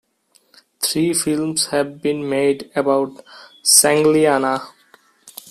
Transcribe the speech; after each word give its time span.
Three 0.81 1.13
films 1.13 1.67
have 1.67 2.01
been 2.01 2.27
made 2.27 2.71
about 2.75 3.23
Sangliana. 3.63 4.65